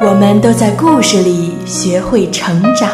[0.00, 2.88] 我们都在故事里学会成长。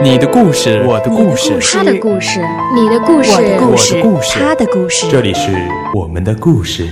[0.00, 2.40] 你的故事，我的故事，他的故事，
[2.76, 3.76] 你的故事，我的故
[4.22, 5.08] 事，他的故事。
[5.10, 5.50] 这里是
[5.92, 6.88] 我们的故事。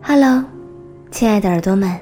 [0.00, 0.44] Hello，
[1.10, 1.98] 亲爱的耳朵们，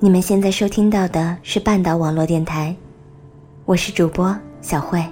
[0.00, 2.72] 你们现在收听到的是半岛网络电台，
[3.64, 5.04] 我是主播小慧。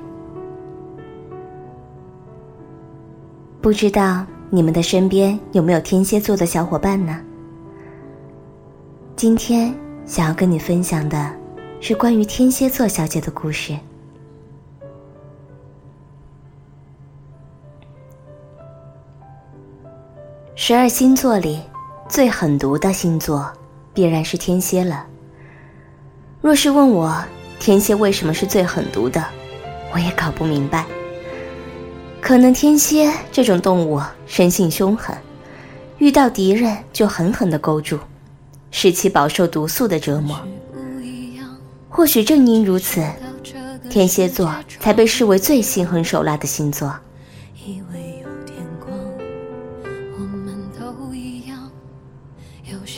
[3.60, 7.20] 不知道你们的身边有没有天蝎座的小伙伴呢？
[9.16, 11.34] 今天想要跟你分享的
[11.80, 13.77] 是关于天蝎座小姐的故事。
[20.55, 21.60] 十二星座里
[22.08, 23.53] 最狠毒的星座，
[23.97, 25.06] 必然是天蝎了。
[26.42, 27.25] 若是问我
[27.58, 29.25] 天蝎为什么是最狠毒的，
[29.91, 30.84] 我也搞不明白。
[32.20, 35.16] 可能天蝎这种动物生性凶狠，
[35.97, 37.98] 遇到敌人就狠狠地勾住，
[38.70, 40.38] 使其饱受毒素的折磨。
[41.88, 43.03] 或许正因如此，
[43.88, 46.94] 天蝎座才被视为最心狠手辣的星座。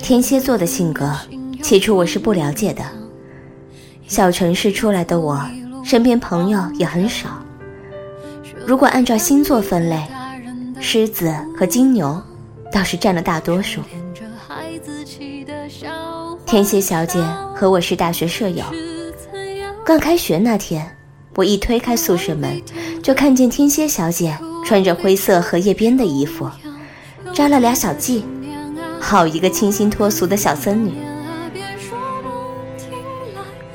[0.08, 1.14] 天蝎座的性格，
[1.62, 2.82] 起初我是不了解的。
[4.06, 5.38] 小城市出来的我，
[5.84, 7.28] 身边朋友也很少。
[8.64, 10.02] 如果按照星座分类，
[10.80, 12.18] 狮子和金牛
[12.72, 13.82] 倒是占了大多数。
[16.46, 17.22] 天蝎小姐
[17.54, 18.64] 和我是大学舍友。
[19.84, 20.90] 刚开学那天，
[21.34, 22.58] 我一推开宿舍门，
[23.02, 24.34] 就看见天蝎小姐
[24.64, 26.48] 穿着灰色荷叶边的衣服，
[27.34, 28.22] 扎了俩小髻，
[29.00, 30.94] 好一个清新脱俗的小僧女。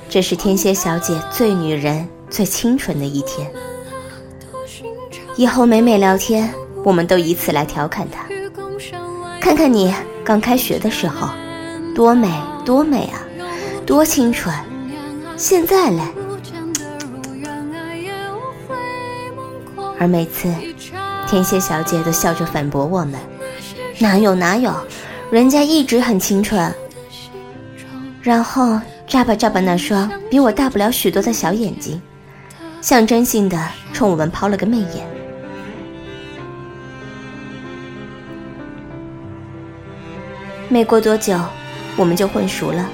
[0.09, 3.51] 这是天蝎小姐最女人、最清纯的一天。
[5.35, 6.53] 以后每每聊天，
[6.83, 8.23] 我们都以此来调侃她。
[9.41, 11.29] 看看你刚开学的时候，
[11.95, 12.29] 多美
[12.63, 13.19] 多美啊，
[13.85, 14.55] 多清纯。
[15.35, 16.01] 现在嘞，
[19.99, 20.47] 而每次
[21.27, 23.19] 天蝎小姐都笑着反驳我们
[23.97, 24.71] ：“哪有哪有，
[25.33, 26.71] 人家一直很清纯。”
[28.21, 31.99] 然后眨巴眨巴那双比我大不了许多的小眼睛，
[32.81, 33.59] 象征性的
[33.91, 35.07] 冲我们抛了个媚眼。
[40.69, 41.35] 没过多久，
[41.97, 42.87] 我们就混熟了。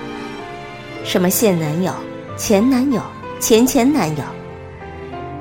[1.03, 1.93] 什么现男友、
[2.37, 3.01] 前男友、
[3.41, 4.23] 前前男友，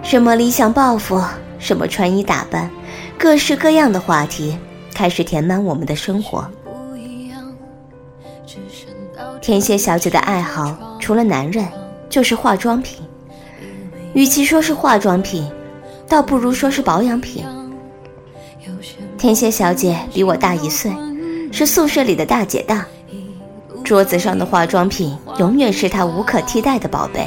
[0.03, 1.23] 什么理想抱负，
[1.61, 2.69] 什么穿衣打扮，
[3.17, 4.59] 各式各样的话题
[4.93, 6.45] 开始填满我们的生活。
[9.49, 11.67] 天蝎小姐的爱好除了男人，
[12.11, 12.99] 就是化妆品。
[14.13, 15.51] 与其说是化妆品，
[16.07, 17.47] 倒不如说是保养品。
[19.17, 20.93] 天蝎小姐比我大一岁。
[21.51, 22.85] 是宿舍里的大姐大，
[23.83, 27.27] 桌子上的化妆品永远是她无可替代的宝贝。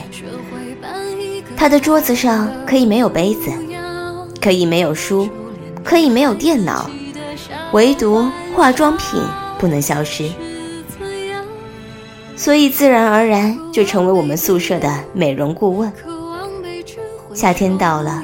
[1.57, 3.51] 她的桌子上可以没有杯子，
[4.39, 5.27] 可以没有书，
[5.83, 6.87] 可以没有电脑，
[7.71, 9.19] 唯独化妆品
[9.57, 10.29] 不能消失，
[12.41, 15.93] 所以自然而然就成为我们宿舍的美容顾问。
[17.35, 18.23] 夏天到了，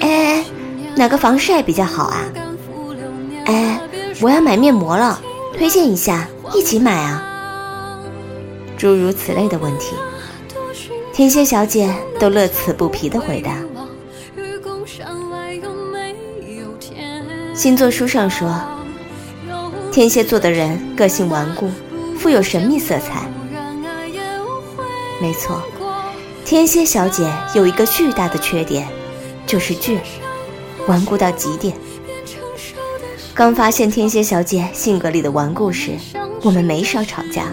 [0.00, 0.44] 哎，
[0.96, 2.24] 哪个防晒比较好啊？
[3.44, 3.80] 哎。
[4.22, 5.20] 我要买面膜了，
[5.58, 7.22] 推荐一下，一起买啊！
[8.78, 9.94] 诸如此类的问题，
[11.12, 13.58] 天蝎小姐都乐此不疲的回答。
[17.52, 18.58] 星座书上说，
[19.92, 21.68] 天蝎座的人个性顽固，
[22.16, 23.28] 富有神秘色彩。
[25.20, 25.62] 没错，
[26.44, 28.86] 天蝎小姐有一个巨大的缺点，
[29.46, 29.98] 就是倔，
[30.86, 31.76] 顽固到极点。
[33.34, 35.92] 刚发现天蝎小姐性格里的顽固时，
[36.42, 37.46] 我们没少吵架。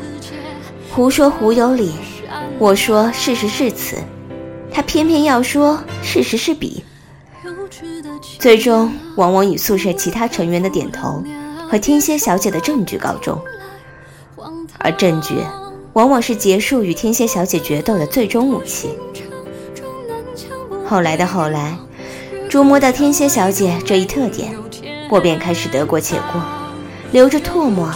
[0.89, 1.91] 胡说胡有理，
[2.59, 3.97] 我说事实是此，
[4.71, 6.83] 她偏偏要说事实是彼。
[8.39, 11.23] 最终往往以宿舍其他成员的点头
[11.69, 13.39] 和天蝎小姐的证据告终，
[14.79, 15.35] 而证据
[15.93, 18.89] 往往是结束与天蝎小姐决斗的最终武器。
[20.85, 21.77] 后来的后来，
[22.49, 24.53] 琢磨到天蝎小姐这一特点，
[25.09, 26.41] 我便开始得过且过，
[27.11, 27.91] 留着唾沫，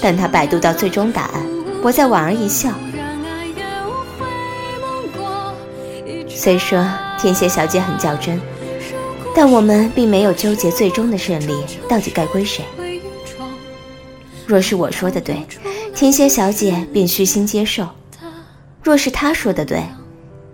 [0.00, 1.46] 等她百度到最终答案，
[1.82, 2.70] 我再莞尔一笑。
[6.28, 6.86] 虽说
[7.18, 8.40] 天蝎小姐很较真，
[9.34, 11.54] 但我们并没有纠结最终的胜利
[11.88, 12.64] 到底该归谁。
[14.46, 15.36] 若是我说的对，
[16.00, 17.84] 天蝎小姐便虚心接受；
[18.82, 19.84] 若是她说的对，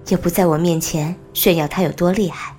[0.09, 2.53] 也不在我面前炫耀她有多厉害。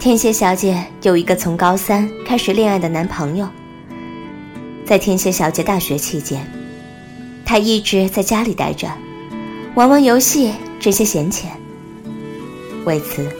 [0.00, 3.48] 天蝎小姐有一个从高三开始恋爱的男朋友。
[4.84, 6.44] 在天蝎小姐大学期间，
[7.44, 8.88] 她一直在家里待着，
[9.76, 11.52] 玩玩游戏，挣些闲钱。
[12.84, 13.30] 为此，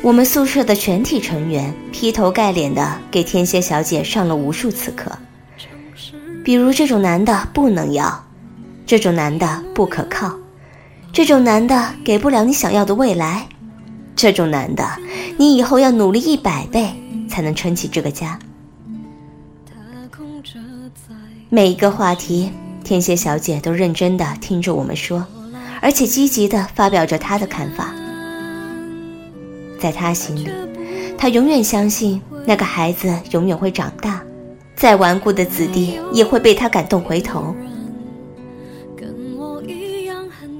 [0.00, 5.10] 我们宿舍的全体成员劈头盖脸的给天蝎小姐上了无数次课，
[6.44, 8.24] 比如这种男的不能要，
[8.86, 10.32] 这种男的不可靠，
[11.12, 13.48] 这种男的给不了你想要的未来，
[14.14, 14.88] 这种男的
[15.36, 16.90] 你以后要努力一百倍
[17.28, 18.38] 才能撑起这个家。
[21.50, 22.52] 每一个话题，
[22.84, 25.26] 天蝎小姐都认真地听着我们说，
[25.82, 27.92] 而且积极地发表着她的看法。
[29.80, 30.48] 在他心里，
[31.16, 34.22] 他永远相信那个孩子永远会长大，
[34.76, 37.54] 再顽固的子弟也会被他感动回头。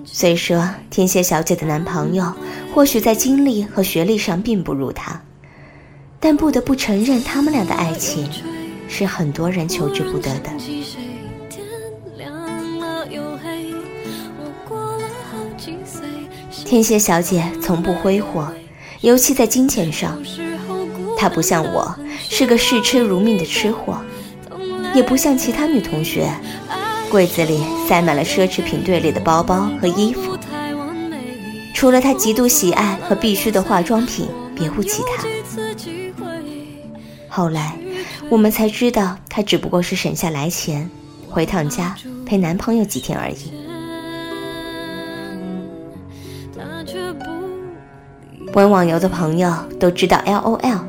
[0.05, 2.32] 虽说天蝎小姐的男朋友
[2.75, 5.20] 或许在经历和学历上并不如她，
[6.19, 8.29] 但不得不承认，他们俩的爱情。
[8.91, 10.50] 是很多人求之不得的。
[16.65, 18.50] 天蝎小姐从不挥霍，
[19.00, 20.21] 尤其在金钱上。
[21.17, 21.95] 她不像我，
[22.29, 23.99] 是个视吃如命的吃货，
[24.95, 26.31] 也不像其他女同学，
[27.11, 30.37] 柜子里塞满了奢侈品队里的包包和衣服。
[31.75, 35.25] 除了她极度喜爱和必须的化妆品，别无其他。
[37.29, 37.77] 后来。
[38.31, 40.91] 我们才知道，她只不过是省下来钱，
[41.31, 41.97] 回趟家
[42.27, 43.51] 陪男朋友几天而已。
[48.55, 50.81] 玩网游的朋友都知道 L O L，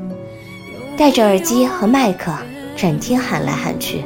[0.97, 2.31] 戴着耳机和麦克，
[2.75, 4.03] 整天喊来喊去，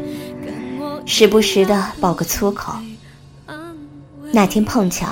[1.06, 2.74] 时不时的爆个粗口。
[4.32, 5.06] 那天碰巧，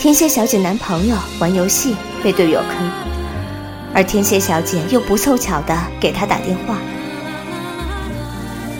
[0.00, 2.90] 天蝎小姐男朋友玩游戏被队友坑，
[3.94, 6.76] 而天蝎小姐又不凑巧的给他打电话。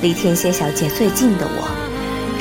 [0.02, 1.68] 离天蝎小姐最近的我，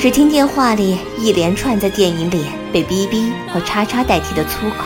[0.00, 4.84] 只听电话里一连串在电影里被“哔哔”和“叉叉”代替的粗口，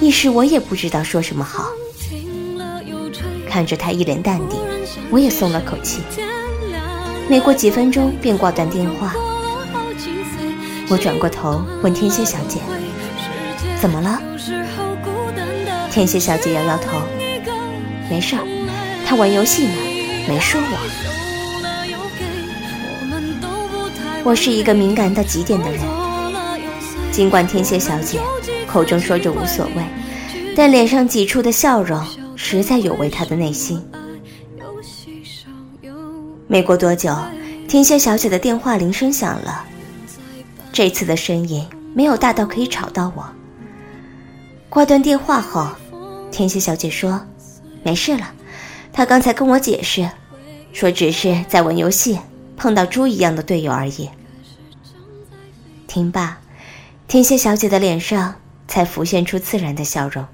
[0.00, 1.68] 一时我也不知道说什么好。
[3.48, 4.58] 看着他一脸淡定，
[5.10, 6.00] 我也松了口气。
[7.28, 9.14] 没过几分钟便挂断电话。
[10.90, 12.60] 我转过头问天蝎小姐
[13.80, 14.22] ：“怎么了？”
[15.90, 17.02] 天蝎小姐摇摇头
[18.08, 18.42] ：“没事儿，
[19.06, 19.74] 他玩游戏呢。”
[20.28, 20.76] 没说我，
[24.24, 25.80] 我是一个敏感到极点的人。
[27.10, 28.20] 尽管天蝎小姐
[28.68, 29.82] 口中说着无所谓，
[30.54, 32.00] 但脸上挤出的笑容
[32.36, 33.82] 实在有违她的内心。
[36.46, 37.16] 没过多久，
[37.66, 39.64] 天蝎小姐的电话铃声响了。
[40.72, 43.26] 这次的声音没有大到可以吵到我。
[44.68, 45.66] 挂断电话后，
[46.30, 47.20] 天蝎小姐说
[47.82, 48.32] ：“没事了。”
[48.92, 50.08] 她刚才跟我解释，
[50.72, 52.18] 说只是在玩游戏，
[52.56, 54.08] 碰到猪一样的队友而已。
[55.86, 56.38] 听罢，
[57.06, 58.34] 天蝎小姐的脸上
[58.68, 60.24] 才浮现出自然的笑容。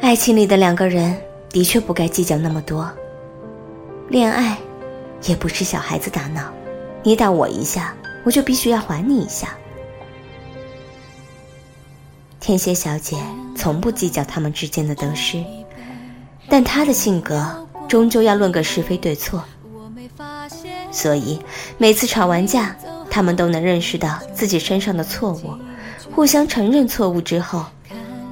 [0.00, 1.16] 爱情里的两个人
[1.50, 2.90] 的确不该计较那么多。
[4.08, 4.58] 恋爱，
[5.22, 6.52] 也不是小孩子打闹，
[7.02, 9.48] 你打我一下，我就必须要还你一下。
[12.40, 13.16] 天蝎小姐
[13.56, 15.42] 从不计较他们之间的得失，
[16.48, 19.42] 但她的性格终究要论个是非对错，
[20.92, 21.40] 所以
[21.78, 22.76] 每次吵完架，
[23.10, 25.54] 他们都能认识到自己身上的错误，
[26.14, 27.64] 互相承认错误之后，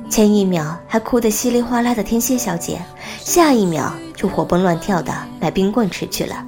[0.08, 2.80] 前一秒还哭得稀里哗啦的天蝎小姐，
[3.18, 6.46] 下一秒就活蹦乱跳的买冰棍吃去了。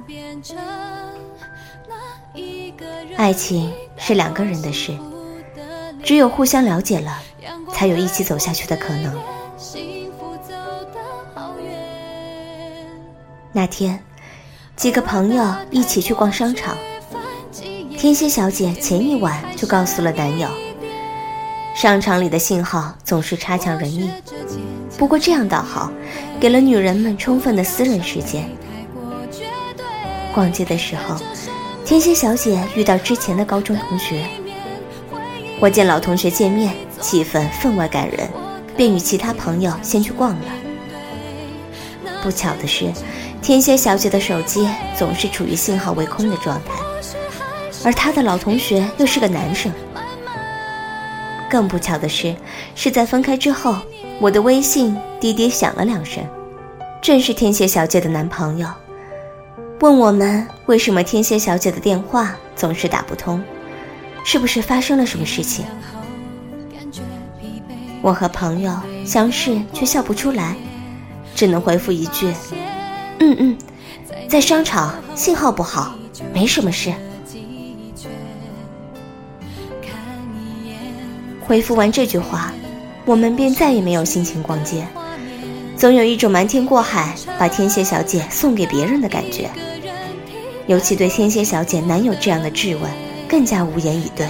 [3.17, 4.97] 爱情是两个人的事，
[6.03, 7.21] 只有互相了解了。
[7.73, 9.19] 才有一起走下去的可能。
[13.51, 13.99] 那天，
[14.75, 16.77] 几个朋友一起去逛商场。
[17.97, 20.49] 天蝎小姐前一晚就告诉了男友，
[21.75, 24.09] 商场里的信号总是差强人意，
[24.97, 25.91] 不过这样倒好，
[26.39, 28.49] 给了女人们充分的私人时间。
[30.33, 31.15] 逛街的时候，
[31.85, 34.25] 天蝎小姐遇到之前的高中同学，
[35.59, 38.27] 我见老同学见面，气氛分外感人，
[38.75, 40.45] 便与其他朋友先去逛了。
[42.21, 42.91] 不巧的是，
[43.43, 44.65] 天蝎小姐的手机
[44.97, 46.71] 总是处于信号为空的状态，
[47.83, 49.69] 而她的老同学又是个男生。
[51.49, 52.33] 更不巧的是，
[52.73, 53.75] 是在分开之后，
[54.21, 56.25] 我的微信滴滴响了两声，
[57.01, 58.67] 正是天蝎小姐的男朋友，
[59.81, 63.43] 问我们为什么天蝎小姐的电话总是打不通，
[64.23, 65.65] 是不是发生了什么事情？
[68.01, 68.73] 我和朋友
[69.05, 70.55] 相视却笑不出来，
[71.35, 72.33] 只能回复一句
[73.23, 73.57] ：“嗯嗯，
[74.27, 75.95] 在商场信号不好，
[76.33, 76.93] 没什么事。”
[81.47, 82.53] 回复完这句话，
[83.05, 84.85] 我们便再也没有心情逛街，
[85.77, 89.49] 总有一种瞒天过海把天蝎小姐送给别人的感觉。
[90.67, 92.91] 尤其对天蝎小姐男友这样的质问，
[93.27, 94.27] 更加无言以对。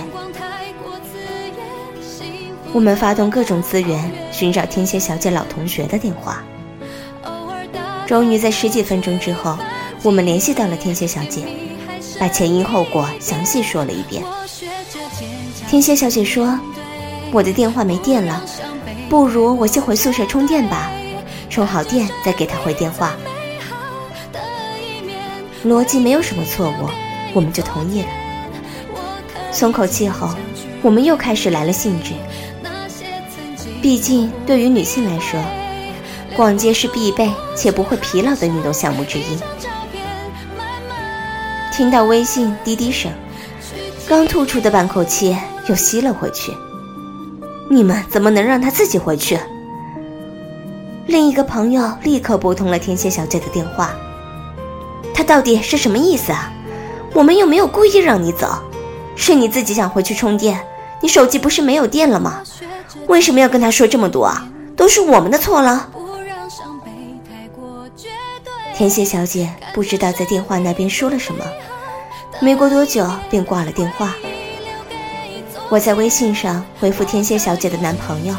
[2.74, 6.44] 我们发动各种资源寻找天蝎小姐老同学的电话，
[8.14, 9.58] 终于在十几分钟之后，
[10.04, 11.42] 我们联系到了天蝎小姐，
[12.20, 14.24] 把前因后果详细说了一遍。
[15.68, 16.60] 天蝎小姐说。
[17.32, 18.44] 我的电话没电了，
[19.10, 20.92] 不如我先回宿舍充电吧，
[21.50, 23.16] 充好电再给她回电话。
[25.66, 26.88] 逻辑没有什么错误，
[27.34, 28.08] 我们就同意了。
[29.52, 30.30] 松口气后，
[30.84, 32.14] 我们又开始来了兴致。
[33.82, 35.44] 毕竟对于女性来说，
[36.36, 39.38] 逛街是必备且不会疲劳的运动项目之一。
[41.72, 43.12] 听到微信滴滴声，
[44.08, 45.36] 刚吐出的半口气
[45.68, 46.52] 又吸了回去。
[47.70, 49.40] 你们怎么能让他自己回去？
[51.08, 53.92] 另一个朋友立刻拨通了天蝎小姐的电话。
[55.14, 56.52] 他到底是什么意思啊？
[57.14, 58.48] 我们又没有故意让你走，
[59.16, 60.60] 是你自己想回去充电。
[61.02, 62.42] 你手机不是没有电了吗？
[63.08, 64.48] 为什么要跟他说这么多啊？
[64.76, 65.90] 都是我们的错了。
[68.84, 71.46] 天蝎小姐不知道在电话那边说了什么，
[72.42, 74.14] 没过多久便挂了电话。
[75.70, 78.36] 我在微信上回复天蝎小姐的男朋友：“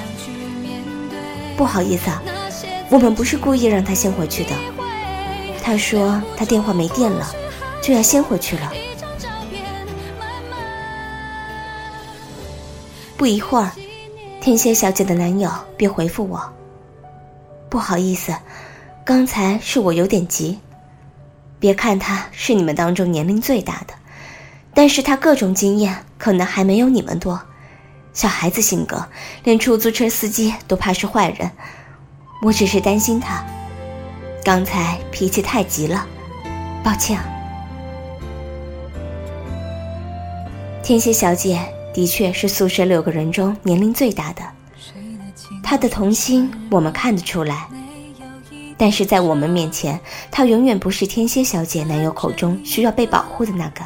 [1.57, 2.23] 不好意思啊，
[2.91, 4.51] 我们不是故意让他先回去的。
[5.63, 7.27] 他说他电话没电了，
[7.81, 8.71] 就要先回去了。”
[13.17, 13.73] 不一会儿，
[14.43, 16.39] 天蝎小姐的男友便回复我
[17.71, 18.31] ：“不好意思，
[19.04, 20.58] 刚才是我有点急。
[21.61, 23.94] 别看他是你们当中年龄最大的。”
[24.76, 27.40] 但是他各种经验可能还没有你们多，
[28.12, 29.06] 小孩子性格，
[29.44, 31.49] 连出租车司机都怕是坏人。
[32.42, 33.44] 我只是担心他，
[34.44, 36.04] 刚才脾气太急了，
[36.82, 37.20] 抱歉。
[40.82, 41.61] 天蝎小姐
[41.94, 44.42] 的确是宿舍六个人中年龄最大的，
[45.62, 47.68] 她的童心我们看得出来，
[48.76, 49.99] 但是在我们面前，
[50.31, 53.85] 她永远不是天蝎小姐男友口中需要被保护的那个。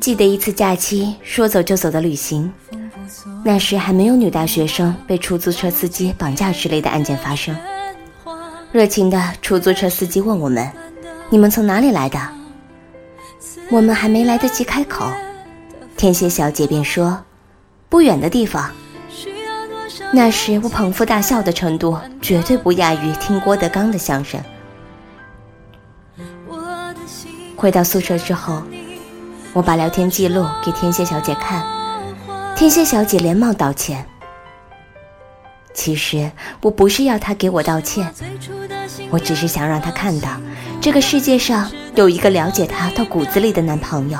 [0.00, 2.50] 记得一次假期说走就走的旅行，
[3.44, 7.54] 那时还没有女大学生被出租车司机绑架之类的案件发生。
[8.72, 10.70] 热情的出租车司机问我们
[11.28, 12.18] ：“你们从哪里来的？”
[13.70, 15.12] 我们还没来得及开口，
[15.96, 17.22] 天蝎小姐便说
[17.90, 18.70] ：“不远的地方。”
[20.12, 24.40] 那时我捧腹大笑的程度绝对不亚于听郭德纲的相声。
[27.56, 28.62] 回到宿舍之后。
[29.54, 31.66] 我把聊天记录给天蝎小姐看，
[32.54, 34.06] 天蝎小姐连忙道歉。
[35.72, 38.12] 其实我不是要她给我道歉，
[39.10, 40.28] 我只是想让她看到，
[40.82, 44.18] 这个世界上有一个了解她到骨子里的男朋友，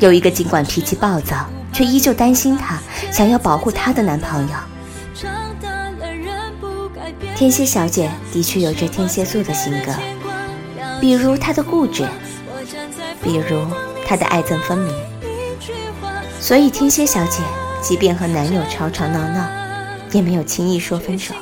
[0.00, 2.76] 有一个尽管脾气暴躁却依旧担心她、
[3.12, 4.54] 想要保护她的男朋友。
[7.40, 9.94] 天蝎小姐的确有着天蝎座的性格，
[11.00, 12.06] 比如她的固执，
[13.22, 13.64] 比如。
[14.06, 14.92] 她的爱憎分明，
[16.38, 17.38] 所以天蝎小姐
[17.80, 19.48] 即便和男友吵吵闹闹，
[20.10, 21.32] 也没有轻易说分手。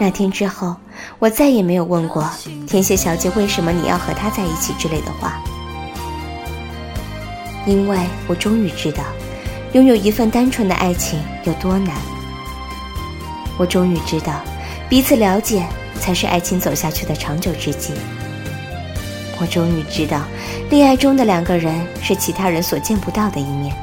[0.00, 0.74] 那天之后，
[1.20, 2.28] 我再也没有问过
[2.66, 5.40] 天蝎小姐为什么你要和他在一起之类的话，
[7.64, 9.04] 因为我终于知道，
[9.74, 11.94] 拥有一份单纯的爱情有多难。
[13.58, 14.40] 我终于知道，
[14.88, 15.64] 彼此了解
[16.00, 17.92] 才是爱情走下去的长久之计。
[19.40, 20.22] 我终于知道，
[20.70, 23.74] 恋爱中的两个人是其他人所见不到的一面。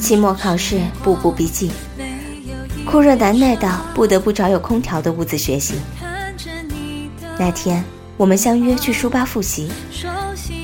[0.00, 1.70] 期末考试，步步逼近，
[2.86, 5.74] 酷热难耐到不得不找有空调的屋子学习。
[7.38, 7.84] 那天，
[8.16, 9.70] 我们相约去书吧复习，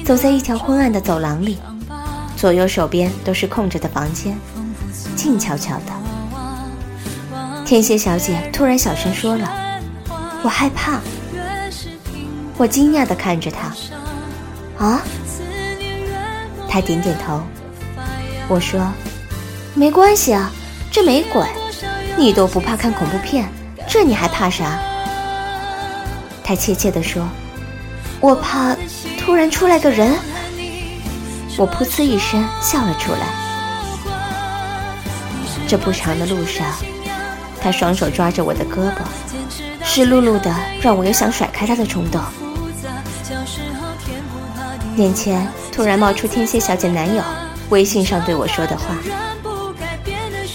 [0.04, 1.58] 走在一条昏暗的走廊里，
[2.44, 4.36] 左右手边都是空着的房间，
[5.16, 7.64] 静悄悄的。
[7.64, 9.50] 天蝎小姐突然小声说了。
[10.42, 11.00] 我害怕，
[12.58, 13.74] 我惊讶地看着他。
[14.84, 15.00] 啊？
[16.68, 17.40] 他点点头。
[18.46, 18.92] 我说
[19.72, 20.52] ：“没关系啊，
[20.90, 21.46] 这没鬼，
[22.18, 23.48] 你都不怕看恐怖片，
[23.88, 24.78] 这你还怕啥？”
[26.44, 27.26] 他怯怯地说
[28.20, 28.76] ：“我怕
[29.18, 30.14] 突然出来个人。”
[31.56, 33.28] 我噗呲一声笑了出来。
[35.66, 36.66] 这不长的路上，
[37.60, 38.98] 他双手抓着我的胳膊。
[39.84, 42.20] 湿漉漉的，让我有想甩开他的冲动。
[44.96, 47.22] 眼前突然冒出天蝎小姐男友
[47.68, 48.96] 微信上对我说的话：“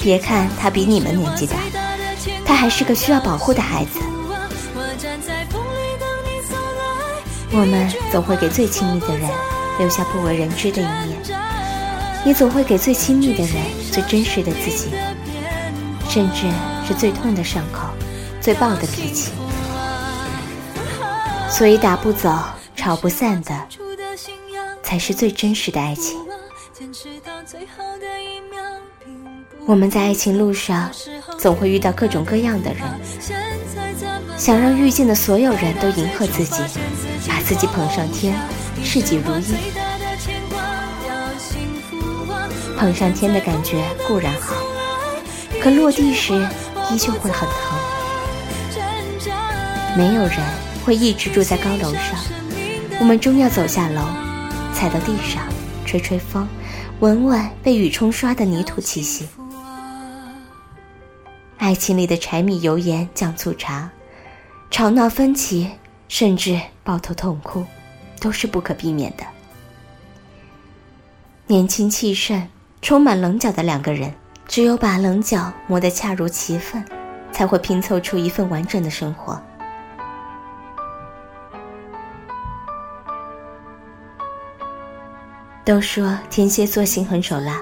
[0.02, 1.56] 别看他比你们年纪大，
[2.46, 4.00] 他还是个需要保护的孩子。
[7.52, 9.30] 我们总会给最亲密的人
[9.80, 11.18] 留下不为人知的一面，
[12.24, 13.56] 你总会给最亲密的人
[13.92, 14.90] 最真实的自己，
[16.08, 16.46] 甚至
[16.88, 17.88] 是最痛的伤口。”
[18.42, 19.32] 最暴的脾气，
[21.50, 22.34] 所以打不走、
[22.74, 23.54] 吵不散的，
[24.82, 26.18] 才是最真实的爱情。
[29.68, 30.90] 我们在爱情路上，
[31.38, 32.82] 总会遇到各种各样的人，
[34.38, 36.64] 想让遇见的所有人都迎合自己，
[37.28, 38.34] 把自己捧上天，
[38.84, 39.56] 事事如意。
[42.78, 44.56] 捧上天的感觉固然好，
[45.62, 46.34] 可落地时
[46.92, 47.78] 依旧会很疼。
[49.98, 50.38] 没有人
[50.86, 52.18] 会一直住在高楼上，
[53.00, 54.02] 我们终要走下楼，
[54.74, 55.44] 踩到地上，
[55.86, 56.48] 吹吹风，
[57.00, 59.28] 闻闻被雨冲刷的泥土气息。
[61.58, 63.90] 爱情里的柴米油盐酱醋茶，
[64.72, 65.70] 吵闹分歧，
[66.08, 67.66] 甚至抱头痛哭，
[68.20, 69.24] 都是不可避免的。
[71.48, 72.48] 年轻气盛、
[72.82, 74.14] 充满棱角的两个人，
[74.48, 76.84] 只有把棱角磨得恰如其分，
[77.32, 79.42] 才会拼凑出一份完整的生活。
[85.66, 87.62] 都说天蝎座心狠手辣，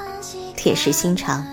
[0.56, 1.46] 铁石心肠，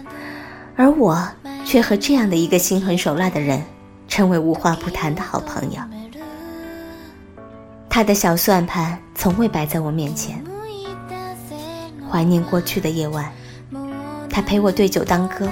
[0.77, 1.29] 而我
[1.65, 3.61] 却和这样的一个心狠手辣的人，
[4.07, 5.81] 成为无话不谈的好朋友。
[7.95, 10.45] 他的小算盘从未摆在我面前。
[12.11, 13.31] 怀念过去的夜晚，
[14.29, 15.47] 他陪我对酒当歌；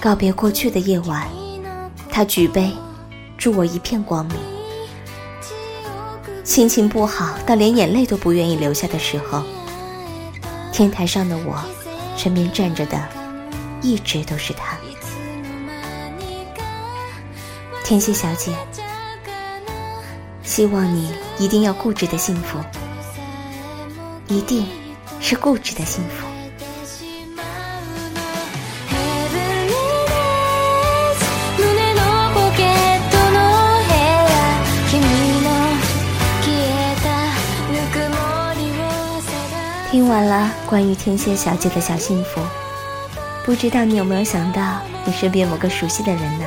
[0.00, 1.28] 告别过去的夜晚，
[2.08, 2.72] 他举杯，
[3.36, 4.36] 祝我一片光明。
[6.44, 9.42] 心情不好到连眼泪都不愿意流下的时候，
[10.72, 11.62] 天台上的我，
[12.16, 12.98] 身边站着的，
[13.82, 14.78] 一直都是他。
[17.84, 18.50] 天蝎小姐，
[20.54, 22.60] 希望你一定要固执的幸福，
[24.28, 24.64] 一定
[25.20, 26.24] 是固执的幸福。
[39.90, 42.40] 听完了关于天蝎小姐的小幸福，
[43.44, 46.44] 不知道你有没有想到你身边某个熟悉的人呢？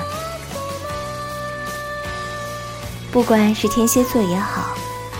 [3.11, 4.75] 不管是天蝎座也好，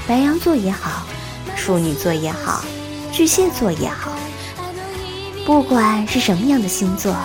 [0.07, 1.03] 白羊座也好，
[1.55, 2.63] 处女座也好，
[3.11, 4.11] 巨蟹座也好，
[5.45, 7.15] 不管是什么样的星座，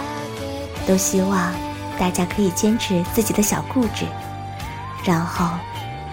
[0.87, 1.53] 都希望
[1.99, 4.07] 大家可以坚持自己的小固执，
[5.05, 5.47] 然后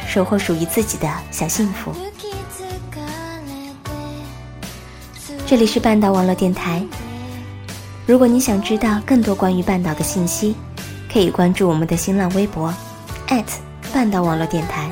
[0.07, 1.93] 收获属于自己的小幸福。
[5.45, 6.85] 这里是半岛网络电台。
[8.05, 10.55] 如果你想知道更多关于半岛的信息，
[11.11, 12.73] 可以关注我们的新浪微博
[13.99, 14.89] 半岛网络电台，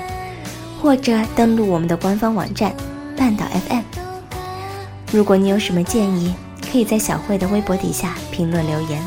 [0.82, 2.76] 或者登录我们的官方网站
[3.16, 3.84] 半岛 FM。
[5.14, 6.36] 如果你有什么建议，
[6.70, 9.02] 可以在小慧的微博底下评论留言。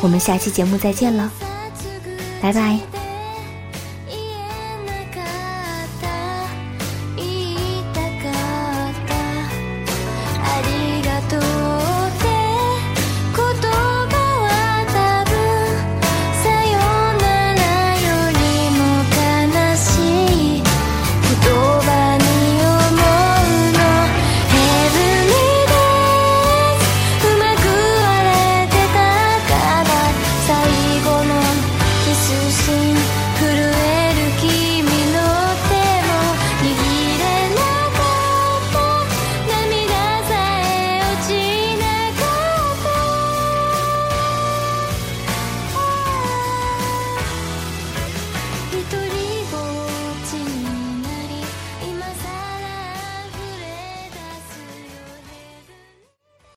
[0.00, 1.30] 我们下期节目再见了，
[2.40, 2.97] 拜拜。